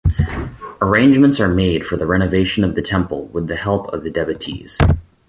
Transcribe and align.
Arrangements 0.81 1.39
are 1.39 1.47
made 1.47 1.85
for 1.85 1.95
the 1.95 2.07
renovation 2.07 2.63
of 2.63 2.73
the 2.73 2.81
temple 2.81 3.27
with 3.27 3.45
the 3.45 3.55
help 3.55 3.87
of 3.93 4.01
devotees. 4.11 4.75